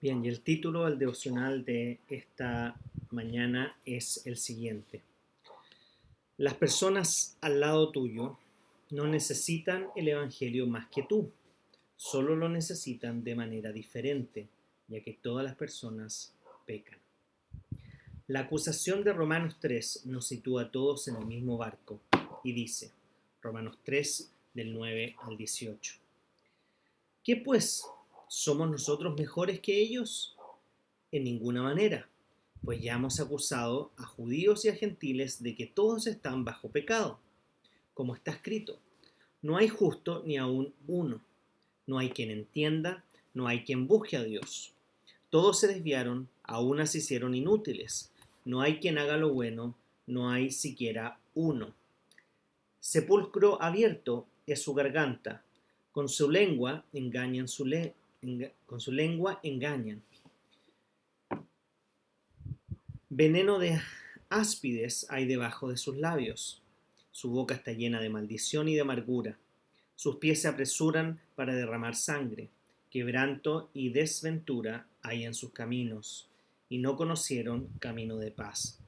[0.00, 2.78] Bien, y el título del devocional de esta
[3.10, 5.02] mañana es el siguiente.
[6.36, 8.38] Las personas al lado tuyo
[8.90, 11.32] no necesitan el Evangelio más que tú,
[11.96, 14.46] solo lo necesitan de manera diferente,
[14.86, 16.32] ya que todas las personas
[16.64, 17.00] pecan.
[18.28, 22.00] La acusación de Romanos 3 nos sitúa a todos en el mismo barco
[22.44, 22.92] y dice,
[23.42, 25.94] Romanos 3 del 9 al 18.
[27.24, 27.82] ¿Qué pues?
[28.30, 30.36] ¿Somos nosotros mejores que ellos?
[31.10, 32.10] En ninguna manera,
[32.62, 37.18] pues ya hemos acusado a judíos y a gentiles de que todos están bajo pecado.
[37.94, 38.78] Como está escrito,
[39.40, 41.22] no hay justo ni aún uno,
[41.86, 44.74] no hay quien entienda, no hay quien busque a Dios.
[45.30, 48.12] Todos se desviaron, aún se hicieron inútiles,
[48.44, 49.74] no hay quien haga lo bueno,
[50.06, 51.72] no hay siquiera uno.
[52.78, 55.44] Sepulcro abierto es su garganta,
[55.92, 57.97] con su lengua engañan su, lengua
[58.66, 60.02] con su lengua engañan.
[63.08, 63.80] Veneno de
[64.28, 66.62] áspides hay debajo de sus labios.
[67.10, 69.38] Su boca está llena de maldición y de amargura.
[69.94, 72.50] Sus pies se apresuran para derramar sangre.
[72.90, 76.28] Quebranto y desventura hay en sus caminos,
[76.68, 78.78] y no conocieron camino de paz.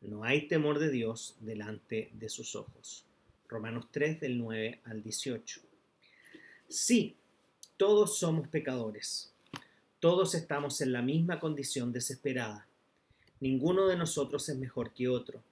[0.00, 3.04] No hay temor de Dios delante de sus ojos.
[3.48, 5.60] Romanos 3 del 9 al 18.
[6.68, 7.16] Sí,
[7.78, 9.32] todos somos pecadores.
[10.00, 12.66] Todos estamos en la misma condición desesperada.
[13.38, 15.44] Ninguno de nosotros es mejor que otro.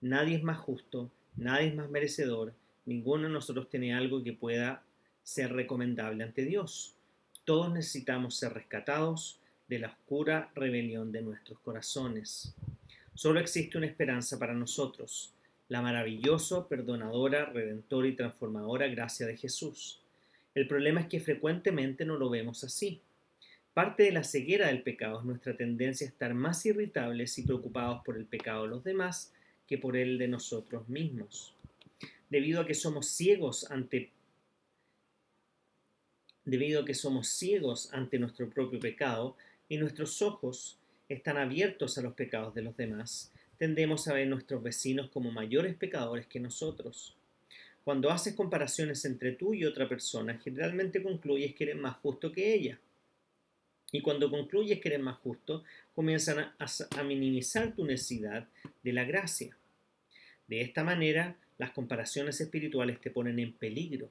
[0.00, 2.52] Nadie es más justo, nadie es más merecedor,
[2.84, 4.82] ninguno de nosotros tiene algo que pueda
[5.22, 6.96] ser recomendable ante Dios.
[7.44, 12.56] Todos necesitamos ser rescatados de la oscura rebelión de nuestros corazones.
[13.14, 15.32] Solo existe una esperanza para nosotros,
[15.68, 20.00] la maravillosa, perdonadora, redentora y transformadora gracia de Jesús.
[20.58, 23.00] El problema es que frecuentemente no lo vemos así.
[23.74, 28.02] Parte de la ceguera del pecado es nuestra tendencia a estar más irritables y preocupados
[28.04, 29.32] por el pecado de los demás
[29.68, 31.54] que por el de nosotros mismos.
[32.28, 34.10] Debido a que somos ciegos ante
[36.44, 39.36] debido a que somos ciegos ante nuestro propio pecado
[39.68, 40.76] y nuestros ojos
[41.08, 45.76] están abiertos a los pecados de los demás, tendemos a ver nuestros vecinos como mayores
[45.76, 47.14] pecadores que nosotros.
[47.88, 52.52] Cuando haces comparaciones entre tú y otra persona, generalmente concluyes que eres más justo que
[52.52, 52.78] ella.
[53.92, 56.54] Y cuando concluyes que eres más justo, comienzan a,
[56.98, 58.46] a, minimizar tu necesidad
[58.82, 59.56] de la gracia.
[60.46, 64.10] De esta manera, las comparaciones espirituales te ponen en peligro.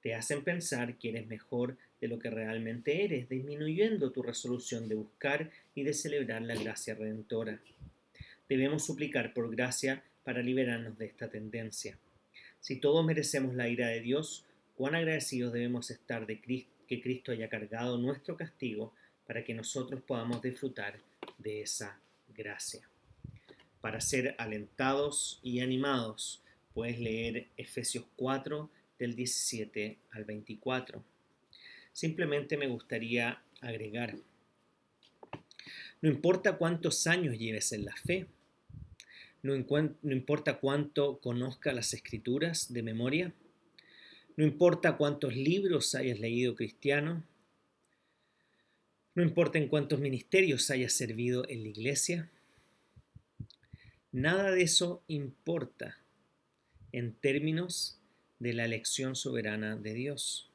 [0.00, 4.94] Te hacen pensar que eres mejor de lo que realmente eres, disminuyendo tu resolución de
[4.94, 7.60] buscar y de celebrar la gracia redentora.
[8.48, 11.98] Debemos suplicar por gracia para liberarnos de esta tendencia.
[12.62, 14.44] Si todos merecemos la ira de Dios,
[14.76, 18.94] cuán agradecidos debemos estar de que Cristo haya cargado nuestro castigo
[19.26, 21.00] para que nosotros podamos disfrutar
[21.38, 22.88] de esa gracia.
[23.80, 26.40] Para ser alentados y animados,
[26.72, 31.02] puedes leer Efesios 4 del 17 al 24.
[31.92, 34.14] Simplemente me gustaría agregar,
[36.00, 38.28] no importa cuántos años lleves en la fe,
[39.42, 43.34] no, importa cuánto conozca las escrituras de memoria,
[44.36, 47.24] no importa cuántos libros hayas leído cristiano,
[49.14, 52.30] no importa en cuántos ministerios hayas servido en la iglesia,
[54.12, 55.98] nada de eso importa
[56.92, 57.98] en términos
[58.38, 60.48] de la elección soberana de Dios.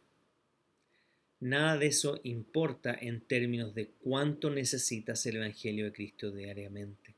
[1.40, 7.17] Nada de eso importa en términos de cuánto necesitas el Evangelio de Cristo diariamente.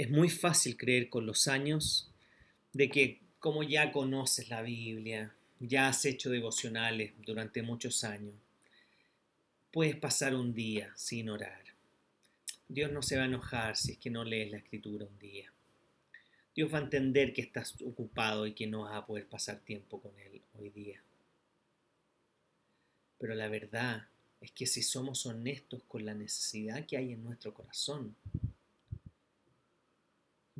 [0.00, 2.10] Es muy fácil creer con los años
[2.72, 8.32] de que como ya conoces la Biblia, ya has hecho devocionales durante muchos años,
[9.70, 11.62] puedes pasar un día sin orar.
[12.66, 15.52] Dios no se va a enojar si es que no lees la escritura un día.
[16.56, 20.00] Dios va a entender que estás ocupado y que no vas a poder pasar tiempo
[20.00, 21.02] con Él hoy día.
[23.18, 24.06] Pero la verdad
[24.40, 28.16] es que si somos honestos con la necesidad que hay en nuestro corazón,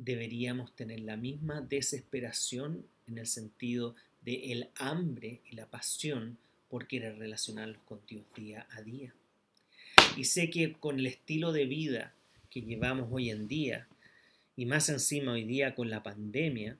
[0.03, 6.37] deberíamos tener la misma desesperación en el sentido de el hambre y la pasión
[6.69, 9.13] por querer relacionarnos con Dios día a día.
[10.17, 12.13] Y sé que con el estilo de vida
[12.49, 13.87] que llevamos hoy en día,
[14.55, 16.77] y más encima hoy día con la pandemia,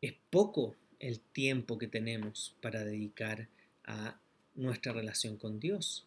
[0.00, 3.48] es poco el tiempo que tenemos para dedicar
[3.84, 4.20] a
[4.54, 6.06] nuestra relación con Dios.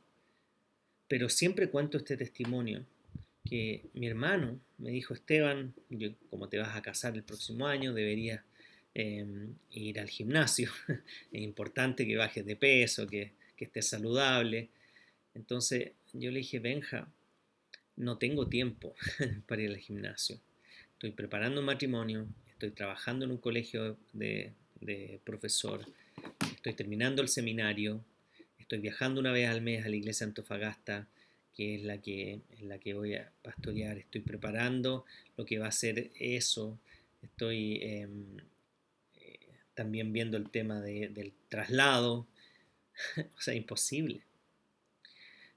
[1.10, 2.86] Pero siempre cuento este testimonio
[3.44, 5.74] que mi hermano me dijo, Esteban,
[6.30, 8.42] como te vas a casar el próximo año, deberías
[8.94, 10.72] em, ir al gimnasio.
[11.32, 14.70] es importante que bajes de peso, que, que estés saludable.
[15.34, 17.08] Entonces yo le dije, Benja,
[17.96, 18.96] no tengo tiempo
[19.48, 20.40] para ir al gimnasio.
[20.94, 24.54] Estoy preparando un matrimonio, estoy trabajando en un colegio de,
[25.24, 25.86] profesor,
[26.56, 28.04] estoy terminando el seminario,
[28.60, 31.08] estoy viajando una vez al mes a la iglesia Antofagasta,
[31.56, 35.06] que es la que, la que voy a pastorear, estoy preparando
[35.38, 36.80] lo que va a ser eso,
[37.22, 38.38] estoy em,
[39.16, 39.40] eh,
[39.74, 42.28] también viendo el tema del traslado,
[43.38, 44.22] o sea, imposible.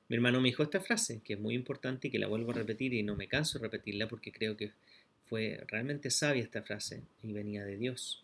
[0.08, 2.54] Mi hermano me dijo esta frase, que es muy importante y que la vuelvo a
[2.54, 4.72] repetir y no me canso de repetirla porque creo que
[5.28, 8.22] fue realmente sabia esta frase y venía de Dios.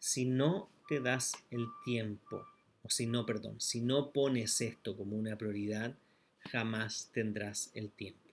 [0.00, 2.44] Si no te das el tiempo,
[2.82, 5.96] o si no, perdón, si no pones esto como una prioridad,
[6.40, 8.28] jamás tendrás el tiempo.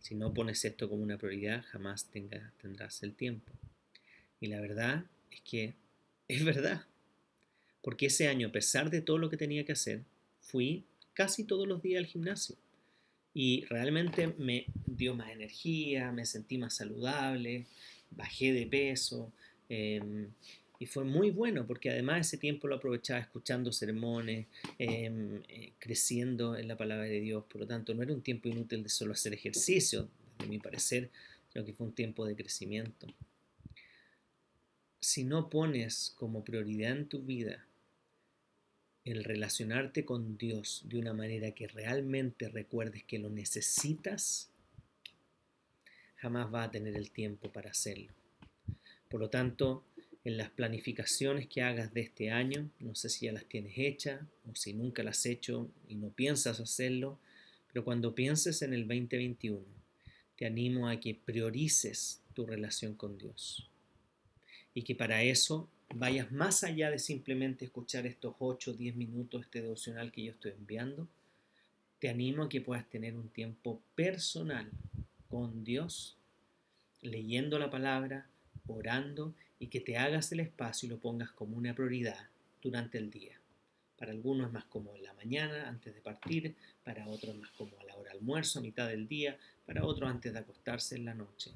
[0.00, 3.52] Si no pones esto como una prioridad, jamás tendrás el tiempo.
[4.40, 5.74] Y la verdad es que
[6.28, 6.86] es verdad.
[7.82, 10.02] Porque ese año, a pesar de todo lo que tenía que hacer,
[10.40, 10.84] fui
[11.14, 12.56] casi todos los días al gimnasio.
[13.34, 17.66] Y realmente me dio más energía, me sentí más saludable,
[18.10, 19.32] bajé de peso.
[19.68, 20.28] Em,
[20.80, 24.46] y fue muy bueno porque además ese tiempo lo aprovechaba escuchando sermones,
[24.78, 27.44] em, eh, creciendo en la palabra de Dios.
[27.44, 30.08] Por lo tanto, no era un tiempo inútil de solo hacer ejercicio,
[30.38, 31.10] desde mi parecer,
[31.52, 33.08] sino que fue un tiempo de crecimiento.
[35.00, 37.64] Si no pones como prioridad en tu vida
[39.04, 44.50] el relacionarte con Dios de una manera que realmente recuerdes que lo necesitas,
[46.16, 48.12] jamás va a tener el tiempo para hacerlo.
[49.08, 49.84] Por lo tanto,
[50.28, 54.20] en las planificaciones que hagas de este año, no sé si ya las tienes hechas
[54.46, 57.18] o si nunca las has hecho y no piensas hacerlo,
[57.72, 59.64] pero cuando pienses en el 2021,
[60.36, 63.70] te animo a que priorices tu relación con Dios
[64.74, 69.44] y que para eso vayas más allá de simplemente escuchar estos 8 o 10 minutos,
[69.44, 71.08] este devocional que yo estoy enviando,
[72.00, 74.70] te animo a que puedas tener un tiempo personal
[75.30, 76.18] con Dios,
[77.00, 78.26] leyendo la palabra,
[78.66, 82.28] orando y que te hagas el espacio y lo pongas como una prioridad
[82.62, 83.38] durante el día.
[83.96, 87.78] Para algunos es más como en la mañana, antes de partir, para otros más como
[87.80, 91.14] a la hora almuerzo, a mitad del día, para otros antes de acostarse en la
[91.14, 91.50] noche.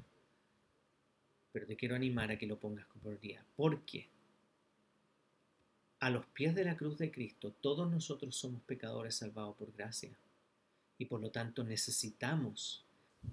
[1.53, 3.43] Pero te quiero animar a que lo pongas como prioridad.
[3.55, 4.09] ¿Por qué?
[5.99, 10.11] A los pies de la cruz de Cristo, todos nosotros somos pecadores salvados por gracia.
[10.97, 12.83] Y por lo tanto necesitamos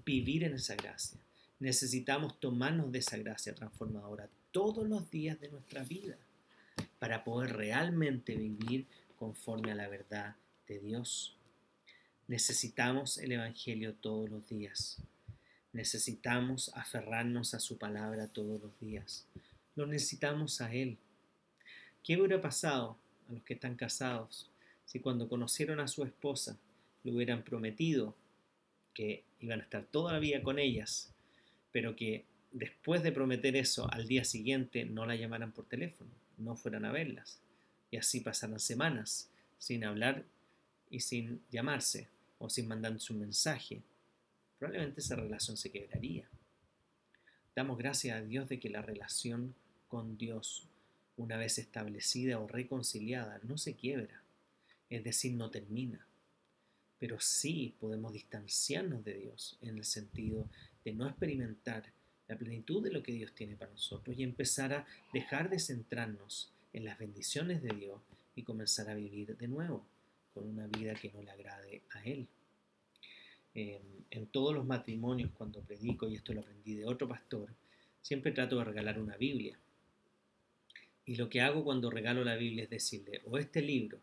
[0.05, 1.19] vivir en esa gracia.
[1.61, 6.17] Necesitamos tomarnos de esa gracia transformadora todos los días de nuestra vida
[6.97, 10.35] para poder realmente vivir conforme a la verdad
[10.67, 11.37] de Dios.
[12.27, 15.03] Necesitamos el Evangelio todos los días.
[15.71, 19.27] Necesitamos aferrarnos a su palabra todos los días.
[19.75, 20.97] Lo necesitamos a Él.
[22.03, 22.97] ¿Qué hubiera pasado
[23.29, 24.49] a los que están casados
[24.85, 26.57] si cuando conocieron a su esposa
[27.03, 28.15] le hubieran prometido
[28.95, 31.10] que iban a estar toda la vida con ellas,
[31.71, 36.55] pero que después de prometer eso al día siguiente no la llamaran por teléfono, no
[36.55, 37.39] fueran a verlas,
[37.91, 40.23] y así pasaran semanas sin hablar
[40.89, 42.07] y sin llamarse
[42.39, 43.81] o sin mandarse un mensaje,
[44.57, 46.27] probablemente esa relación se quebraría.
[47.55, 49.53] Damos gracias a Dios de que la relación
[49.87, 50.67] con Dios
[51.17, 54.23] una vez establecida o reconciliada, no se quiebra,
[54.89, 56.05] es decir, no termina.
[56.99, 60.49] Pero sí podemos distanciarnos de Dios en el sentido
[60.83, 61.91] de no experimentar
[62.27, 66.51] la plenitud de lo que Dios tiene para nosotros y empezar a dejar de centrarnos
[66.73, 68.01] en las bendiciones de Dios
[68.35, 69.85] y comenzar a vivir de nuevo
[70.33, 72.27] con una vida que no le agrade a Él.
[73.53, 77.49] Em, en todos los matrimonios, cuando predico, y esto lo aprendí de otro pastor,
[78.01, 79.59] siempre trato de regalar una Biblia
[81.05, 83.99] y lo que hago cuando regalo la Biblia es decirle, o este libro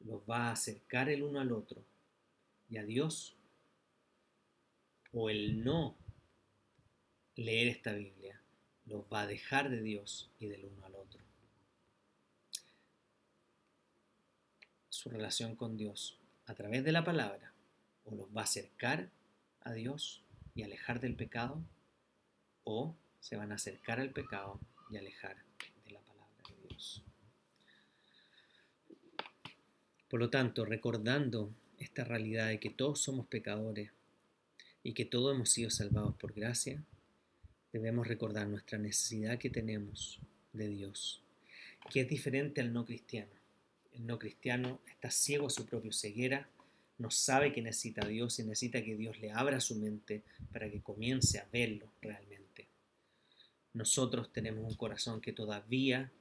[0.00, 1.82] los va a acercar el uno al otro
[2.68, 3.36] y a Dios,
[5.14, 5.96] o el no
[7.36, 8.40] leer esta Biblia
[8.86, 11.20] los va a dejar de Dios y del uno al otro.
[14.88, 17.52] Su relación con Dios a través de la palabra
[18.04, 19.10] o los va a acercar
[19.60, 20.22] a Dios
[20.54, 21.62] y alejar del pecado,
[22.62, 25.36] o se van a acercar al pecado y alejar
[25.84, 27.02] de la palabra de Dios.
[30.08, 33.90] Por lo tanto, recordando esta realidad de que todos somos pecadores
[34.84, 36.80] y que todos hemos sido salvados por gracia,
[37.72, 40.20] debemos recordar nuestra necesidad que tenemos
[40.52, 41.22] de Dios,
[41.90, 43.32] que es diferente al no cristiano.
[43.92, 46.48] El no cristiano está ciego a su propia ceguera,
[46.98, 50.22] no sabe que necesita a Dios y necesita que Dios le abra su mente
[50.52, 52.68] para que comience a verlo realmente.
[53.72, 56.12] Nosotros tenemos un corazón que todavía